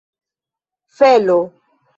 felo 0.97 1.39